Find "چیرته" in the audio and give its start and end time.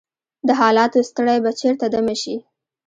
1.59-1.85